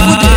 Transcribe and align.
put 0.00 0.29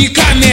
e 0.00 0.08
canela. 0.08 0.49